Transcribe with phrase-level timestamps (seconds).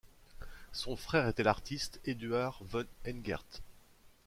[0.71, 3.61] Son frère était l'artiste, Eduard von Engerth.